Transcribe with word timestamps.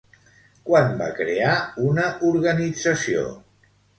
Quan 0.69 0.95
va 1.01 1.09
crear 1.19 1.51
una 1.91 2.07
organització? 2.31 3.29